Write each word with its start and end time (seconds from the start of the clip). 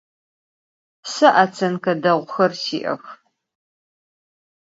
Se 1.11 1.27
votsênke 1.35 1.93
değuxer 2.03 2.51
si'ex. 2.61 3.03